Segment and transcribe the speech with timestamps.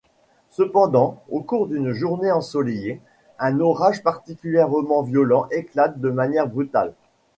[0.49, 2.99] Cependant, au cours d'une journée ensoleillée,
[3.37, 6.95] un orage particulièrement violent éclate de manière brutale.